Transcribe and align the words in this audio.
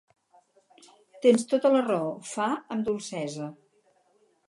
Tens 1.27 1.45
tota 1.53 1.73
la 1.77 1.83
raó 1.91 2.09
—fa 2.33 2.51
amb 2.77 2.91
dolcesa. 2.91 3.55